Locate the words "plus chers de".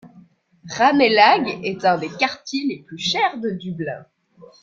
2.81-3.51